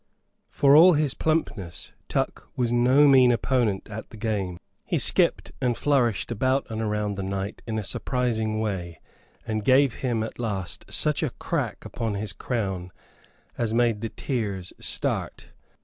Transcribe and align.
For 0.49 0.75
all 0.75 0.93
his 0.93 1.13
plumpness 1.13 1.91
Tuck 2.09 2.49
was 2.55 2.71
no 2.71 3.07
mean 3.07 3.31
opponent 3.31 3.87
at 3.87 4.09
the 4.09 4.17
game. 4.17 4.57
He 4.83 4.97
skipped 4.97 5.51
and 5.61 5.77
flourished 5.77 6.31
about 6.31 6.65
and 6.71 6.81
around 6.81 7.17
the 7.17 7.21
knight 7.21 7.61
in 7.67 7.77
a 7.77 7.83
surprising 7.83 8.59
way; 8.59 8.99
and 9.45 9.63
gave 9.63 9.93
him 10.01 10.23
at 10.23 10.39
last 10.39 10.91
such 10.91 11.21
a 11.21 11.29
crack 11.29 11.85
upon 11.85 12.15
his 12.15 12.33
crown 12.33 12.91
as 13.59 13.75
made 13.75 14.01
the 14.01 14.09
tears 14.09 14.73
start. 14.79 15.49